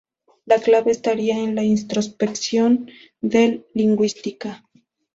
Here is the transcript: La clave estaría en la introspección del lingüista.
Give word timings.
La 0.45 0.57
clave 0.59 0.89
estaría 0.89 1.37
en 1.37 1.53
la 1.53 1.61
introspección 1.63 2.89
del 3.21 3.67
lingüista. 3.75 4.65